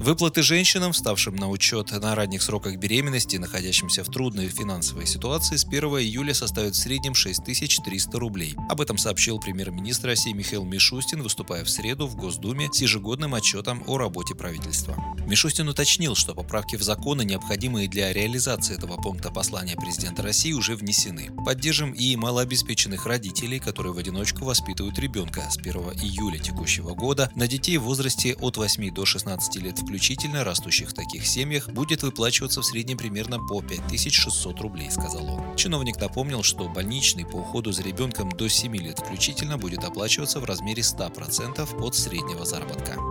[0.00, 5.66] Выплаты женщинам, ставшим на учет на ранних сроках беременности находящимся в трудной финансовой ситуации, с
[5.66, 8.54] 1 июля составят в среднем 6300 рублей.
[8.70, 13.84] Об этом сообщил премьер-министр России Михаил Мишустин, выступая в среду в Госдуме с ежегодным отчетом
[13.86, 14.96] о работе правительства.
[15.26, 20.76] Мишустин уточнил, что поправки в законы, необходимые для реализации этого пункта послания президента России, уже
[20.76, 21.28] внесены.
[21.44, 27.46] Поддержим и малообеспеченных родителей, которые в одиночку воспитывают ребенка с 1 июля текущего года на
[27.46, 32.60] детей в возрасте от 8 до 16 лет включительно растущих в таких семьях, будет выплачиваться
[32.60, 35.56] в среднем примерно по 5600 рублей, сказал он.
[35.56, 40.44] Чиновник напомнил, что больничный по уходу за ребенком до 7 лет включительно будет оплачиваться в
[40.44, 43.09] размере 100% от среднего заработка.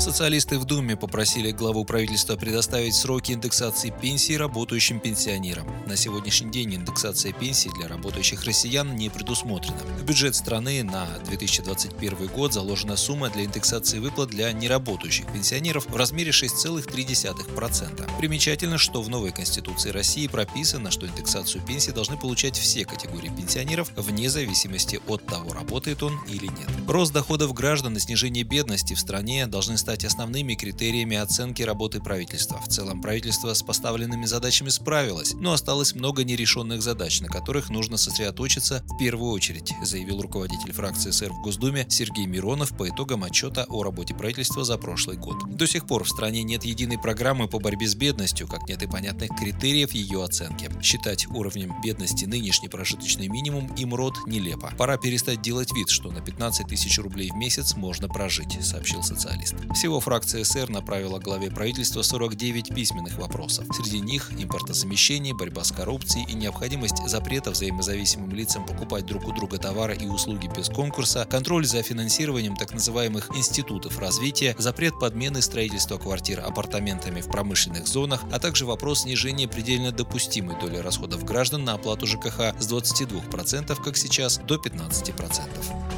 [0.00, 5.66] Социалисты в Думе попросили главу правительства предоставить сроки индексации пенсий работающим пенсионерам.
[5.86, 9.76] На сегодняшний день индексация пенсий для работающих россиян не предусмотрена.
[9.98, 15.94] В бюджет страны на 2021 год заложена сумма для индексации выплат для неработающих пенсионеров в
[15.94, 18.16] размере 6,3%.
[18.16, 23.90] Примечательно, что в новой Конституции России прописано, что индексацию пенсий должны получать все категории пенсионеров
[23.96, 26.70] вне зависимости от того, работает он или нет.
[26.88, 31.98] Рост доходов граждан и снижение бедности в стране должны стать стать основными критериями оценки работы
[31.98, 32.60] правительства.
[32.60, 37.96] В целом правительство с поставленными задачами справилось, но осталось много нерешенных задач, на которых нужно
[37.96, 43.66] сосредоточиться в первую очередь, заявил руководитель фракции СР в Госдуме Сергей Миронов по итогам отчета
[43.68, 45.38] о работе правительства за прошлый год.
[45.56, 48.86] До сих пор в стране нет единой программы по борьбе с бедностью, как нет и
[48.86, 50.70] понятных критериев ее оценки.
[50.80, 54.72] Считать уровнем бедности нынешний прожиточный минимум и МРОД нелепо.
[54.78, 59.56] Пора перестать делать вид, что на 15 тысяч рублей в месяц можно прожить, сообщил социалист.
[59.80, 63.64] Всего фракция СР направила главе правительства 49 письменных вопросов.
[63.72, 69.56] Среди них импортозамещение, борьба с коррупцией и необходимость запрета взаимозависимым лицам покупать друг у друга
[69.56, 75.96] товары и услуги без конкурса, контроль за финансированием так называемых институтов развития, запрет подмены строительства
[75.96, 81.72] квартир апартаментами в промышленных зонах, а также вопрос снижения предельно допустимой доли расходов граждан на
[81.72, 85.89] оплату ЖКХ с 22%, как сейчас, до 15%.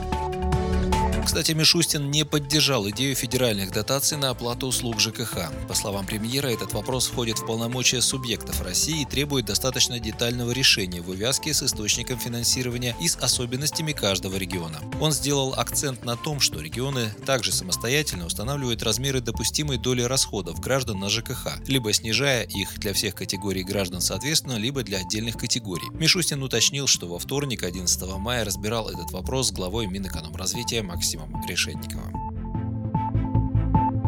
[1.25, 5.51] Кстати, Мишустин не поддержал идею федеральных дотаций на оплату услуг ЖКХ.
[5.69, 11.01] По словам премьера, этот вопрос входит в полномочия субъектов России и требует достаточно детального решения
[11.01, 14.81] в увязке с источником финансирования и с особенностями каждого региона.
[15.01, 20.99] Он сделал акцент на том, что регионы также самостоятельно устанавливают размеры допустимой доли расходов граждан
[20.99, 25.89] на ЖКХ, либо снижая их для всех категорий граждан соответственно, либо для отдельных категорий.
[25.93, 31.45] Мишустин уточнил, что во вторник, 11 мая, разбирал этот вопрос с главой Минэкономразвития Максимом Максимом
[31.47, 32.22] Решетниковым.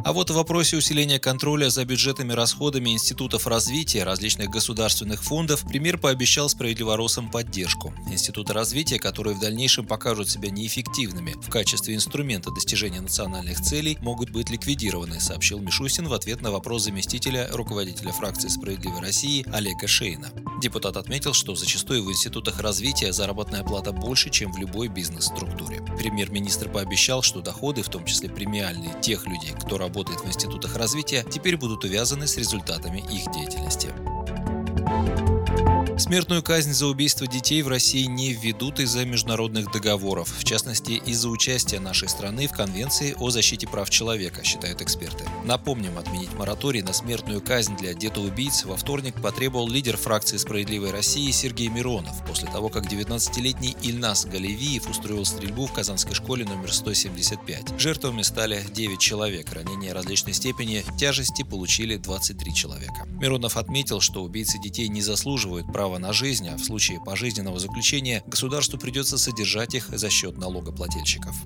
[0.04, 5.96] А вот в вопросе усиления контроля за бюджетными расходами институтов развития различных государственных фондов премьер
[5.96, 7.94] пообещал справедливоросам поддержку.
[8.10, 14.28] Институты развития, которые в дальнейшем покажут себя неэффективными в качестве инструмента достижения национальных целей, могут
[14.28, 20.30] быть ликвидированы, сообщил Мишустин в ответ на вопрос заместителя руководителя фракции «Справедливой России» Олега Шейна.
[20.60, 25.80] Депутат отметил, что зачастую в институтах развития заработная плата больше, чем в любой бизнес-структуре.
[25.98, 30.74] Премьер-министр пообещал, что доходы, в том числе премиальные тех людей, кто работает работает в институтах
[30.74, 33.92] развития, теперь будут увязаны с результатами их деятельности.
[35.96, 41.28] Смертную казнь за убийство детей в России не введут из-за международных договоров, в частности из-за
[41.28, 45.24] участия нашей страны в Конвенции о защите прав человека, считают эксперты.
[45.44, 51.30] Напомним, отменить мораторий на смертную казнь для детоубийц во вторник потребовал лидер фракции «Справедливой России»
[51.30, 57.80] Сергей Миронов после того, как 19-летний Ильнас Галевиев устроил стрельбу в Казанской школе номер 175.
[57.80, 63.06] Жертвами стали 9 человек, ранения различной степени тяжести получили 23 человека.
[63.20, 67.58] Миронов отметил, что убийцы детей не заслуживают права права на жизнь, а в случае пожизненного
[67.58, 71.36] заключения государству придется содержать их за счет налогоплательщиков.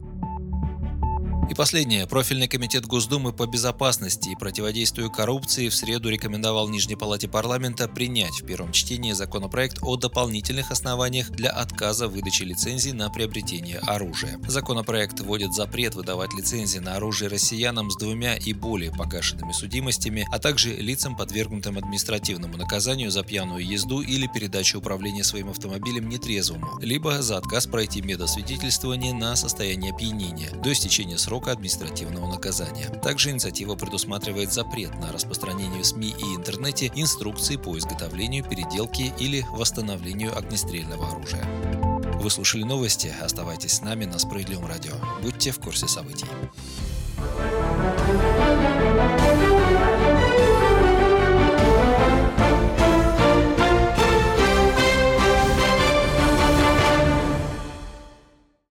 [1.59, 2.07] Последнее.
[2.07, 8.43] Профильный комитет Госдумы по безопасности и противодействию коррупции в среду рекомендовал Нижней Палате парламента принять
[8.43, 14.39] в первом чтении законопроект о дополнительных основаниях для отказа в выдаче лицензий на приобретение оружия.
[14.47, 20.39] Законопроект вводит запрет выдавать лицензии на оружие россиянам с двумя и более погашенными судимостями, а
[20.39, 27.21] также лицам, подвергнутым административному наказанию за пьяную езду или передачу управления своим автомобилем нетрезвому, либо
[27.21, 32.89] за отказ пройти медосвидетельствование на состояние опьянения до истечения срока срока административного наказания.
[33.03, 39.45] Также инициатива предусматривает запрет на распространение в СМИ и интернете инструкций по изготовлению, переделке или
[39.53, 41.47] восстановлению огнестрельного оружия.
[42.21, 43.13] Вы слушали новости?
[43.23, 44.93] Оставайтесь с нами на Справедливом радио.
[45.23, 46.27] Будьте в курсе событий.